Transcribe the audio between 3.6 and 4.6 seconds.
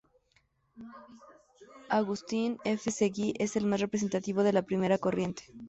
más representativo de